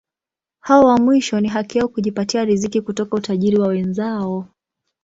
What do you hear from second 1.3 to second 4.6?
ni haki yao kujipatia riziki kutoka utajiri wa wenzao.